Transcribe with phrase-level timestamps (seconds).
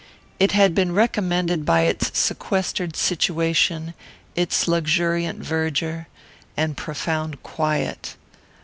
[0.39, 3.93] It had been recommended by its sequestered situation,
[4.35, 6.07] its luxuriant verdure,
[6.57, 8.15] and profound quiet.